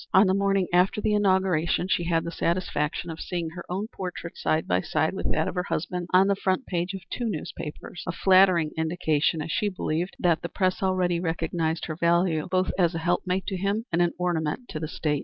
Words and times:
On 0.15 0.25
the 0.25 0.33
morning 0.33 0.65
after 0.73 0.99
the 0.99 1.13
inauguration 1.13 1.87
she 1.87 2.05
had 2.05 2.23
the 2.23 2.31
satisfaction 2.31 3.11
of 3.11 3.19
seeing 3.19 3.51
her 3.51 3.63
own 3.69 3.85
portrait 3.89 4.35
side 4.35 4.67
by 4.67 4.81
side 4.81 5.13
with 5.13 5.31
that 5.31 5.47
of 5.47 5.53
her 5.53 5.61
husband 5.61 6.07
on 6.11 6.25
the 6.25 6.35
front 6.35 6.65
page 6.65 6.95
of 6.95 7.01
two 7.11 7.29
newspapers, 7.29 8.03
a 8.07 8.11
flattering 8.11 8.71
indication, 8.75 9.43
as 9.43 9.51
she 9.51 9.69
believed, 9.69 10.15
that 10.17 10.41
the 10.41 10.49
press 10.49 10.81
already 10.81 11.19
recognized 11.19 11.85
her 11.85 11.95
value 11.95 12.47
both 12.49 12.71
as 12.79 12.95
a 12.95 12.97
helpmate 12.97 13.45
to 13.45 13.57
him 13.57 13.85
and 13.91 14.01
an 14.01 14.13
ornament 14.17 14.67
to 14.69 14.79
the 14.79 14.87
State. 14.87 15.19